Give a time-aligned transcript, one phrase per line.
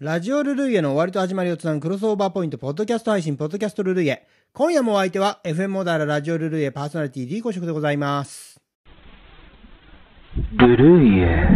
[0.00, 4.26] ラジオルルイエの終わりと始まりをつなぐクロスオーバーポイント、ポッドキャスト配信、ポッドキャストルルイエ。
[4.54, 8.58] 今夜もお相手は、FM モダララジオルルイエパーソナリティ D 公職でございます。
[10.56, 11.48] ルルイエ。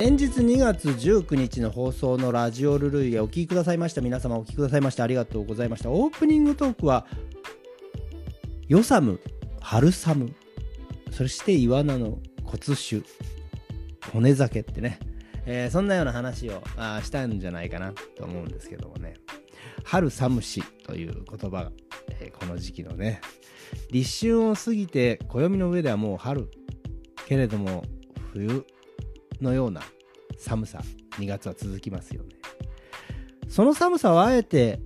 [0.00, 7.06] 連日2月19日の放送のラジオルルイエお聞きくださいました皆様お聞きくださいましてありがとうございましたオープニングトークは
[8.66, 9.20] ヨサム
[9.60, 10.34] 春寒
[11.12, 13.02] そしてイワナの骨酒
[14.12, 14.98] 骨酒ってね、
[15.46, 19.14] えーそんなような話をあしたんじゃないかなと思うんですけどもね。
[19.84, 21.72] 春寒しという言葉が、
[22.20, 23.20] えーこの時期のね。
[23.90, 26.50] 立春を過ぎて暦の上ではもう春。
[27.26, 27.84] けれども
[28.32, 28.66] 冬
[29.40, 29.80] のような
[30.38, 30.82] 寒さ
[31.12, 32.30] 2月は続きますよね。
[33.48, 34.80] その寒さはあえて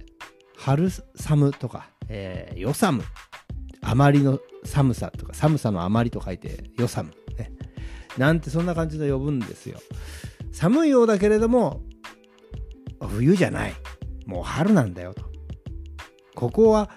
[0.57, 3.03] 春寒とか、えー、夜寒。
[3.83, 7.13] あまりの寒さとか寒さのあまりと書いて夜寒。
[8.17, 9.79] なんてそんな感じで呼ぶんですよ。
[10.53, 11.83] 寒いようだけれども
[13.01, 13.75] 冬じゃない。
[14.27, 15.25] もう春なんだよと。
[16.35, 16.91] ここは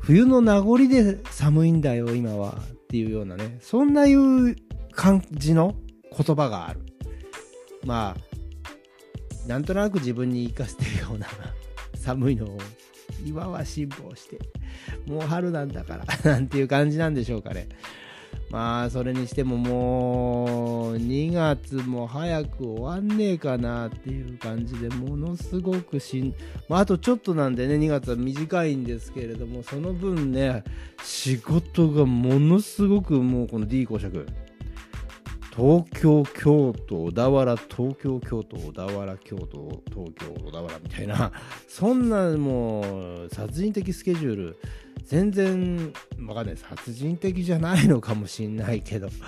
[0.00, 3.58] 冬の名残で寒いんだよ今はっていうようなね。
[3.60, 4.56] そんないう
[4.92, 5.74] 感じの
[6.16, 6.80] 言葉がある。
[7.84, 11.26] まあなんとなく自分に生かしてるような
[11.94, 12.58] 寒いのを
[13.24, 14.38] 岩は辛抱して
[15.06, 17.68] もう春なんだからなんていう感じなんでしょうかね。
[18.50, 26.34] まあそれにしてももう2月も早く終わんねえかなっていう感じでものすごくしん、
[26.68, 30.64] まあ、あとちょっとなんでね2月は短いんですけれどもその分ね
[31.04, 34.26] 仕事がものすごくもうこの D 公爵。
[35.54, 41.32] 東京京都小田原東京京都小田原京都東京小田原みたいな
[41.68, 42.80] そんなも
[43.26, 44.56] う殺人的スケジュール
[45.10, 45.92] 全然
[46.24, 49.08] わかんない殺人的じゃないのかもしんないけど。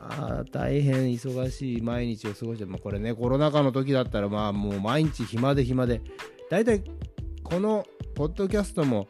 [0.00, 6.00] あ大変忙しい毎日を過ごしてもこれねコロナ禍の時だったらまあもう毎日暇で暇で。
[6.48, 6.82] だいたい
[7.44, 9.06] このポッドキャストも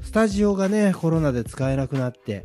[0.00, 2.44] スタジオがねコロナで使えなくなって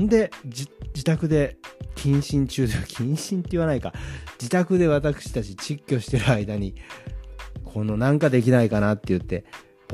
[0.00, 0.66] んで自
[1.04, 1.58] 宅で
[1.96, 3.92] 謹慎中で 謹慎って言わないか。
[4.40, 6.74] 自宅で私たち窒居してる間に
[7.62, 9.44] このなんかできないかなって言って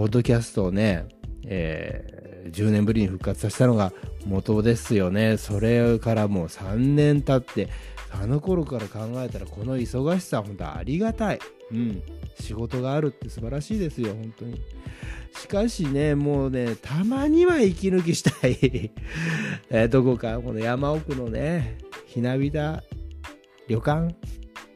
[0.01, 1.05] ポッドキャストをね、
[1.45, 3.93] えー10年ぶりに復活させたのが
[4.25, 5.37] 元ですよね。
[5.37, 7.71] それからもう3年経って
[8.11, 11.39] あの頃から考えたらこの忙しさ本当ありがたい。
[11.71, 12.03] うん。
[12.41, 14.63] 仕事があるって素晴らしいですよ本当に。
[15.39, 18.91] しかしねもうねたまには息抜きしたい。
[19.69, 22.83] えーどこかこの山奥のねひなびた
[23.69, 24.15] 旅館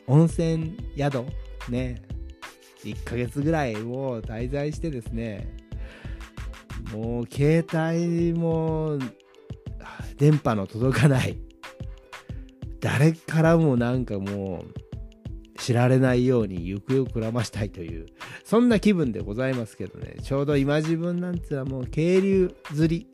[0.06, 1.24] 温泉宿
[1.70, 2.13] ね。
[2.90, 5.48] 1ヶ月ぐらいもう滞在してですね
[6.92, 8.98] もう携帯も
[10.16, 11.38] 電波の届かない。
[12.80, 14.62] 誰からもなんかも
[15.56, 18.04] う知られないように行方をくらましたいという
[18.44, 20.16] そんな気分でございますけどね。
[20.22, 23.08] ちょうど今自分なんてのはもう渓流釣り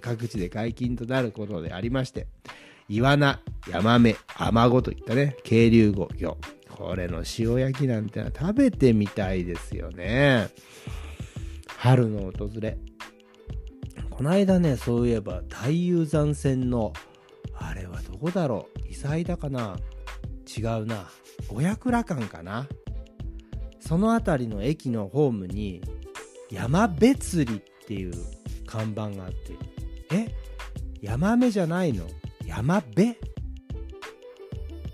[0.00, 2.26] 各地で解禁となることでありまして
[2.88, 3.40] イワナ、
[3.70, 6.36] ヤマメ、アマゴといったね渓流魚
[6.82, 10.50] これの塩焼きなんてのは食べてみたいですよね。
[11.78, 12.76] 春の訪れ。
[14.10, 16.92] この間ねそういえば大雄山線の
[17.54, 18.88] あれはどこだろう？
[18.92, 19.78] 伊佐だかな？
[20.46, 21.08] 違うな。
[21.48, 22.66] 五百羅漢かな？
[23.80, 25.80] その辺りの駅のホームに
[26.50, 28.12] 山別りっていう
[28.66, 29.56] 看板があって。
[30.10, 30.34] え？
[31.00, 32.06] 山目じゃないの？
[32.44, 33.16] 山辺？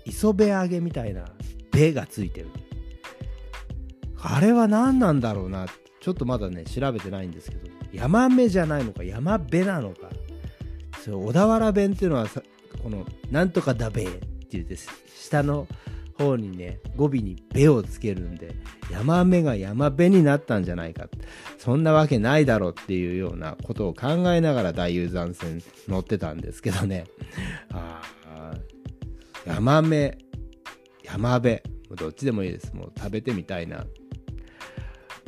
[0.05, 1.25] 磯辺揚げみたいな
[1.79, 2.47] 「べ」がついてる。
[4.21, 5.67] あれは何なんだろうな。
[6.01, 7.69] ちょっとまだね調べてないんですけど。
[7.91, 9.03] 山目じゃないのか。
[9.03, 10.09] 山辺なのか。
[11.03, 12.43] それ小田原弁っていうのはさ
[12.83, 14.19] この「なんとかだべ」って
[14.51, 14.77] 言って
[15.15, 15.67] 下の
[16.17, 18.53] 方にね語尾に「べ」をつけるんで
[18.91, 21.07] 山目が山辺になったんじゃないか。
[21.57, 27.05] そんなわけないだろうっていうようなことを考えながら大雄山線乗ってたんですけどね。
[27.71, 30.17] あー山目
[31.11, 31.61] 山辺。
[31.95, 32.73] どっちでもいいです。
[32.75, 33.85] もう食べてみたいな。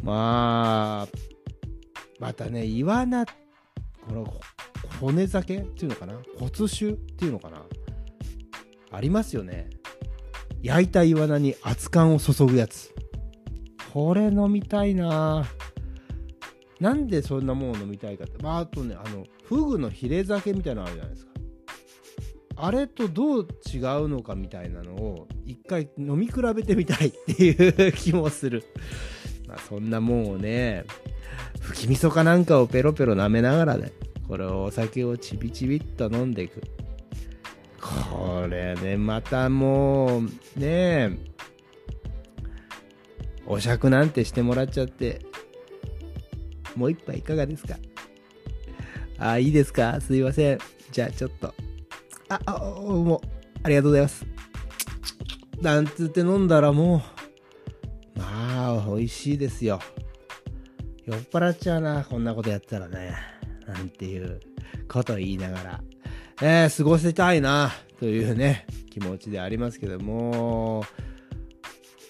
[0.03, 1.17] まあ
[2.19, 3.33] またねイワナこ
[4.11, 4.33] の
[4.99, 5.57] 骨酒？
[5.57, 6.19] っていうのかな？
[6.37, 7.63] 骨酒っていうのかな？
[8.91, 9.69] ありますよね。
[10.61, 12.93] 焼いたイワナに熱燗を注ぐやつ。
[13.91, 15.45] これ飲みたいな。
[16.79, 21.30] なんでそんなもの飲みたいかって、まあ、あとねあのフグのヒレ酒みたいなのあるじゃないですか。
[22.63, 28.63] あれとどう違うのかみたいなのを一回飲み比べてみたいっていう気もする
[29.47, 30.85] まあそんなもんをね
[31.59, 33.91] 吹き味噌かなんかをペロペロ舐めながらね
[34.27, 36.61] これをお酒をちびちびっと飲んでいく
[37.81, 40.29] これね、またもう、ね
[40.61, 41.11] え、
[43.47, 45.19] お酌なんてしてもらっちゃって、
[46.75, 47.77] もう一杯いかがですか？
[49.17, 49.99] あ、いいですか？
[49.99, 50.59] すいません。
[50.91, 51.55] じゃあちょっと。
[52.31, 53.21] あ、あ、もう、
[53.63, 54.25] ありがとうございます。
[55.61, 57.03] なんつって飲んだらも
[58.15, 59.79] う、まあ、美味しいですよ。
[61.05, 63.15] 酔っ払っちゃうな、こんなことやったらね。
[63.67, 64.39] なんていう
[64.87, 65.81] ことを言いながら、
[66.41, 70.85] えー、過ごせたいな、というね、気持ちでありますけども、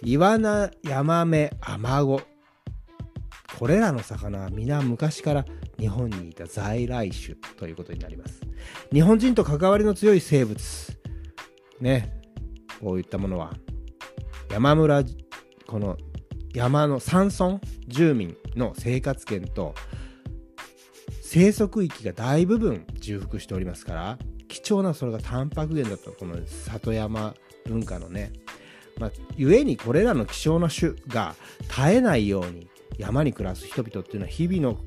[0.03, 2.21] イワナ、ヤマメ、アマゴ。
[3.57, 5.45] これらの魚は皆昔から
[5.81, 8.39] 日本にいた在来種ということになります。
[8.93, 10.61] 日本人と関わりの強い生物。
[11.79, 12.21] ね、
[12.79, 13.53] こういったものは、
[14.51, 15.03] 山村、
[15.65, 15.97] この
[16.53, 19.73] 山の山村住民の生活圏と
[21.21, 24.17] 生息域が大部分重複しておりますから
[24.49, 27.33] 貴重なそれがタンパク源だとこの里山
[27.65, 28.33] 文化のね
[28.99, 32.67] まあ、故にこれらの希少な種が絶えないように
[33.01, 34.77] 山に暮らす人々っていうのは日々の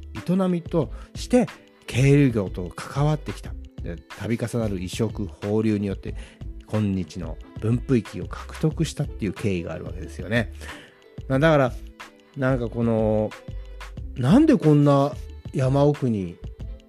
[0.47, 1.47] 営みとして
[1.87, 3.53] 渓流業と関わってきた。
[3.83, 6.15] 度重なる移植放流によって
[6.67, 10.53] 今日の分布域を獲得したっていう経緯があるわけですよね。
[11.29, 11.73] だから
[12.37, 13.31] なんかこの
[14.17, 15.13] なんでこんな
[15.53, 16.37] 山奥に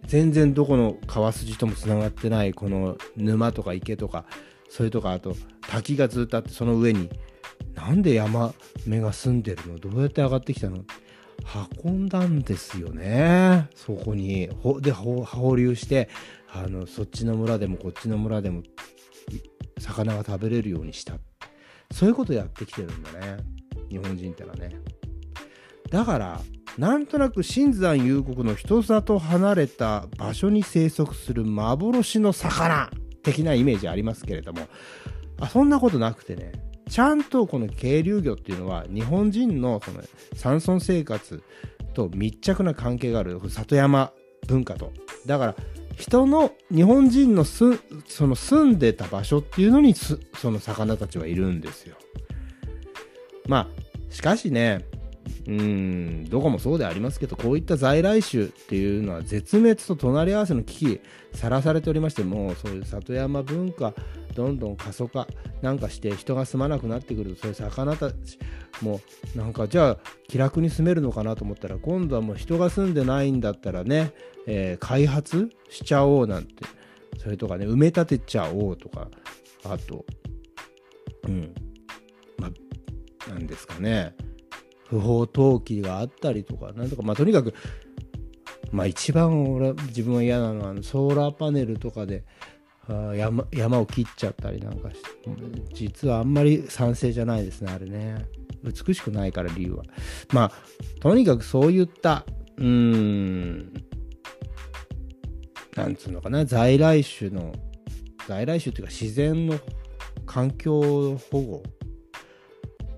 [0.06, 4.26] 全然どこの川筋ともつながってないこの沼とか池とか
[4.70, 7.10] それとかあと滝がずっとあってその上に
[7.74, 8.54] なんで山
[8.86, 9.78] 目が住んでるの？
[9.80, 10.86] どうやって上がってきたの？
[11.84, 13.70] 運んだんですよね。
[13.76, 14.50] そこに。
[14.82, 16.10] で放流して
[16.52, 18.64] あのそっちの村でもこっちの村でも
[19.80, 21.16] 魚が食べれるようにした。
[21.92, 23.38] そういうことやってきてるんだね。
[23.90, 24.72] 日本人ってのはね。
[25.90, 26.42] だから
[26.78, 32.90] なんとなく新山幽谷の人里離れた場所に生息する幻の魚
[33.24, 34.68] 的なイメージありますけれども。
[35.40, 36.54] あそんなことなくてね。
[36.90, 40.02] ちゃんとこの渓流魚っていうのは日本人のその
[40.36, 41.44] 山村生活
[41.94, 44.12] と密着な関係がある里山
[44.48, 44.92] 文化と。
[45.26, 45.56] だから
[45.98, 47.64] 人の日本人のす
[48.08, 50.18] その住んでた場所っていうのにそ
[50.52, 51.96] の魚たちはいるんですよ。
[53.48, 54.86] まあしかしね
[55.48, 61.02] うんどこもそうでありますけどこういった在来種っていうのは絶滅と隣り合わせの危機
[61.34, 63.94] さらされておりましてもうそういう里山文化
[64.34, 65.28] どんどん過疎化
[65.62, 68.40] なんかして人が住まなくなってくるとそういう魚たち
[68.82, 69.02] も
[69.36, 74.14] なんかじゃあ気楽に住めるのかなと思ったら今度はもう人が住んでないんだったらね、
[74.48, 76.66] えー、開発しちゃおうなんて
[77.18, 79.08] それとかね埋め立てちゃおうとか
[79.64, 80.06] あと
[81.28, 81.54] うん
[82.38, 82.50] ま
[83.28, 84.16] あなんですかね
[84.88, 87.54] 不法投棄があったりとかなんとかまあとにかく
[88.72, 92.24] まあ一番俺自分は嫌なのはソーラーパネルとかで
[92.88, 95.10] 山山を切っちゃったりなんかして
[95.74, 98.26] 実はあんまり賛成じゃないですねあれね。
[98.64, 99.84] 美しくないから理由は。
[100.34, 100.52] まあ
[101.00, 102.26] とにかくそういった
[102.58, 103.74] うーん
[105.76, 107.54] なんつうのかな在来種の
[108.28, 109.60] 在来種っていうか自然の
[110.26, 111.64] 環境保護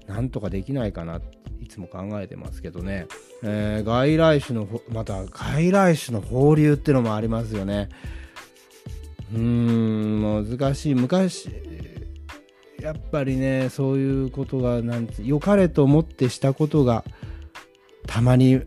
[0.06, 1.22] なんとかできないかなっ
[1.68, 3.08] いつも考えてますけどね、
[3.44, 7.90] えー、外来種のまた外来種の放流ってのもありますよね。
[9.34, 10.96] うーん難しい。
[10.96, 11.50] 昔
[12.80, 17.04] やっぱりねそういうことがなん良かれと思ってしたことが
[18.08, 18.66] たまにう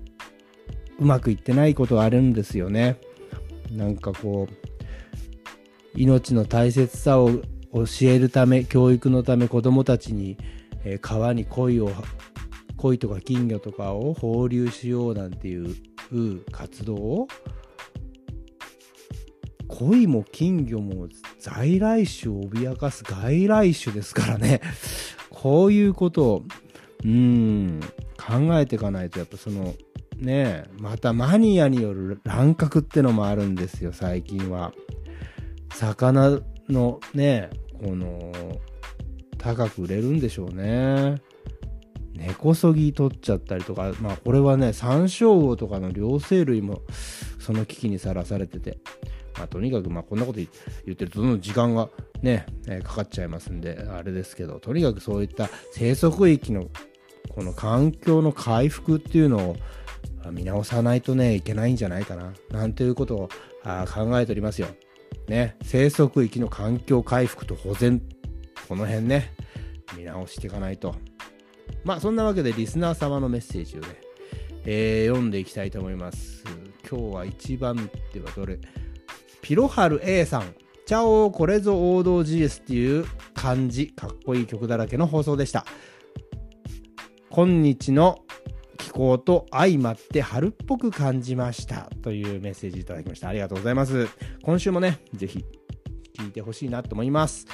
[0.98, 2.98] まくいってないことがあるんですよね。
[3.70, 7.30] なんかこう命の大切さを
[7.72, 10.36] 教えるため教育のため子どもたちに、
[10.84, 11.90] えー、川に鯉を
[12.80, 15.76] 鯉とか金魚とかを放流しようなんていう
[16.50, 17.28] 活動を。
[19.68, 21.08] 鯉も金魚も
[21.38, 24.60] 在来種を脅かす外来種ですからね。
[25.30, 26.44] こういうことを
[27.04, 27.80] うん
[28.18, 29.74] 考えていかないとやっぱその
[30.18, 34.72] ねまたマニアによる乱獲ってのもあるんですよ最近は。
[35.74, 38.32] 魚のねこの
[39.38, 41.22] 高く売れるんでしょうね。
[42.14, 46.82] 根こそぎ取っちゃったりとかまあこれはねサンショウウオとかの両生類も
[47.38, 48.78] その危機にさらされてて
[49.38, 51.88] まあ、とにかくまあこんなこと言ってるとどんどん時間が
[52.22, 52.44] ね、
[52.84, 56.66] かかっちゃいますんであれですけどとにかくそういった生息域の
[57.34, 59.56] この環境の回復っていうのを
[60.30, 63.28] 見直さないとねいけないんじゃないかななんていうことを
[63.64, 64.68] あ考えておりますよ。
[65.28, 68.02] ね生息域の環境回復と保全
[68.68, 69.32] この辺ね
[69.96, 70.94] 見直していかないと。
[71.84, 73.86] まあそんなわけでリスナー様のメッセージをね、
[74.64, 76.44] えー、読んでいきたいと思います。
[76.88, 78.58] 今日は1番手はどれ？
[79.42, 80.54] ピロハル A さん、
[80.86, 85.64] チャオこれぞ王道 GS っていう感じ、かっこいい曲だらけの放送でした。
[87.30, 88.18] 今日の
[88.76, 93.28] 気候と相まって春っぽく感じましたというメッセージいただきました。
[93.28, 94.08] ありがとうございます。
[94.42, 95.44] 今週もね、ぜひ
[96.18, 97.46] 聞いてほしいなと思います。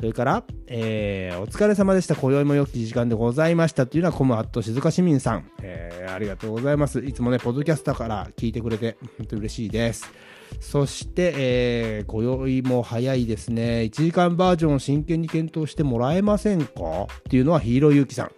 [0.00, 2.16] それから、えー、お疲れ様でした。
[2.16, 7.00] 今宵も良き時間でございましたというのは、コムアット静香市民さん、えー、ありがとうございます。
[7.00, 10.10] いつもね、ポッドキャスターから聞いてくれて、本当に嬉しいです。
[10.58, 13.82] そして、えー、今宵も早いですね。
[13.82, 16.72] 1時間バージョンを真剣に検討してもらえませんか？
[17.02, 18.30] っていうのはヒーローゆうきさん。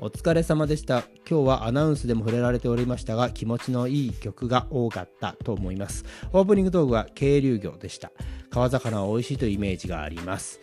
[0.00, 1.04] お疲れ様でした。
[1.28, 6.04] 今日はアナウンスでも触れられておりましたが、気持ちのいい曲が多かったと思います。
[6.32, 8.12] オープニングトークは渓流魚でした。
[8.50, 10.60] 川魚は美味しいというイメージがあります。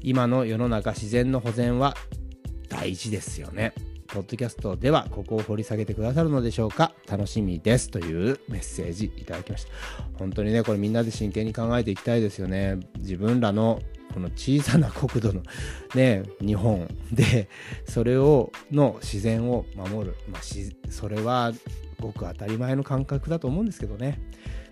[0.00, 1.94] 今の世の中自然の保全は
[2.68, 3.72] 大事ですよね。
[4.08, 9.70] ポッドキャストではここを掘り下げてくださるのでしょうか楽しみですというメッセージいただきました。
[10.18, 12.78] 本当にね、これみんなで真剣に考えていきたいですよね。
[12.98, 13.80] 自分らの
[14.12, 15.42] この小さな国土の
[15.94, 17.48] ね、日本で、
[17.86, 20.14] それを、の自然を守る。
[20.30, 20.42] まあ、
[20.90, 21.52] それは
[22.00, 24.20] ごく当たり前の感覚だと思うんですけどね。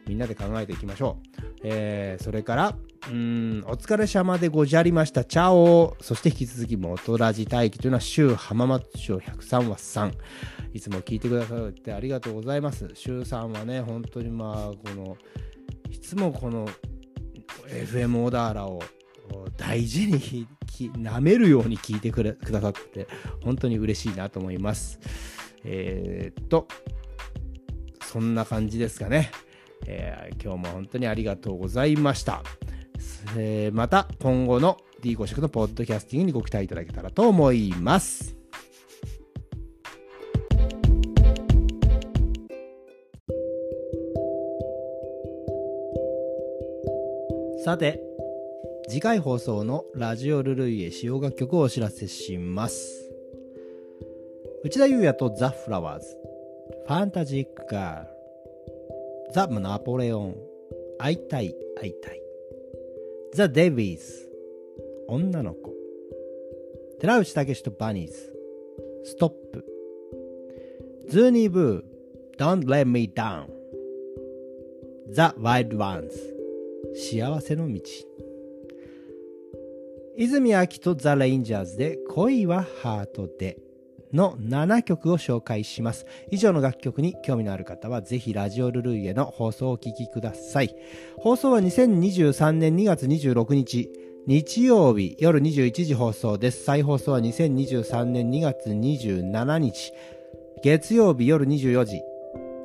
[0.06, 1.60] みんなで考えていきましょう。
[1.64, 2.76] えー、それから、
[3.10, 5.24] うん、お疲れ様でごじゃりました。
[5.24, 10.12] チャオそして引き続き、元ラジ待機というのは、週浜松町103話さん。
[10.72, 12.88] いつも聞いてくださってありがとうございます。
[12.94, 15.16] 週3はね、本当にまあ、この、
[15.90, 16.68] いつもこの
[17.68, 18.80] FM オダーラを
[19.56, 20.46] 大事に
[20.94, 23.08] 舐めるように聞いてくれくださって
[23.42, 25.00] 本当に嬉しいなと思います。
[25.64, 26.68] えー、っと
[28.04, 29.30] そんな感じですかね、
[29.86, 32.42] えー、今日も本当にありがとうございました。
[33.36, 38.36] えー、また今後の D5 色のポッドキャスティングにご期待いただけたらと思います。
[47.64, 48.00] さて
[48.88, 53.10] 次回放送のラジオルルイエ使用楽曲をお知らせします。
[54.62, 56.16] 内田裕也とザ・フラワーズ、
[56.86, 58.08] ファンタジック・ガール、
[59.32, 60.36] ザ・ナポレオン、
[60.98, 62.22] 会いたい会いたい、
[63.34, 64.30] ザ・デビーズ、
[65.08, 65.74] 女の子、
[67.00, 68.14] 寺内タケシとバニーズ、
[69.02, 69.64] ストップ、
[71.08, 73.46] ズー・ニー・ヴー、Don't Let Me Down、
[75.10, 76.36] ザ・ワイルド・ワンズ、
[76.94, 77.80] 幸せの道。
[80.18, 83.58] 泉アキとザ・レンジャーズで恋はハートで
[84.14, 86.06] の7曲を紹介します。
[86.30, 90.74] 以上の楽曲に興味のある方はぜひラジオルルイエの放送をお聴きください。
[91.18, 93.90] 放送は2023年2月26日
[94.26, 96.64] 日曜日夜21時放送です。
[96.64, 99.92] 再放送は2023年2月27日
[100.62, 102.00] 月曜日夜24時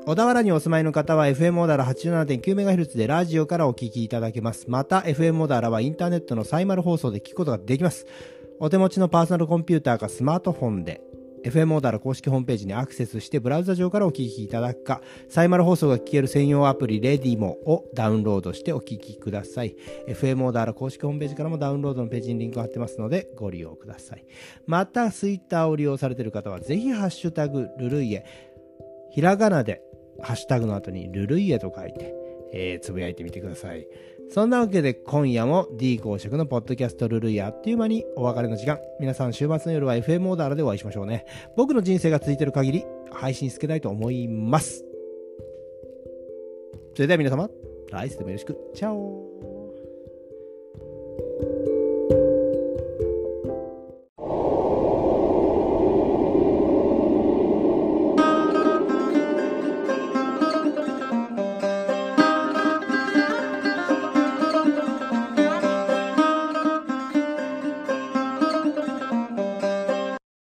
[0.04, 4.66] 小田原にお住まいの方は FM モダラ 87.9MHz でラジオからお聞きいただけます。
[4.68, 8.08] また FM モダラはインターネットのサイマル放送で聞くことができます。
[8.60, 11.02] お手持ちのパーソナルコンピューターかスマートフォンで
[11.46, 19.76] FM モダラ公式ホームページにアクセスしてブラウザ上からお聞きいただくか、サイマル放送が聞ける専用アプリレディモをダウンロードしてお聞きください。
[20.08, 24.26] FM モダラ公式ホームページからもダウンロードのページにリンクを貼ってますのでご利用ください。
[24.66, 28.26] また、ツイッターを利用されている方はぜひハッシュタグルルイエ、
[29.12, 29.84] ひらがなで
[30.22, 32.14] ハッシュタグの後にルルイエと書いて、
[32.54, 33.88] えー、つぶやいてみてください。
[34.30, 38.80] そんなわけで今夜も D 公職のポッドキャストルルイあっという間にお別れの時間。
[39.00, 41.26] 皆さん週末の夜は FM オーダーでお会いしましょうね。
[41.58, 44.86] 僕の人生が続いてる限り配信つけたいと思います。
[46.96, 47.50] それでは皆様、
[47.92, 48.58] 来世でもよろしく。
[48.74, 49.32] チャオ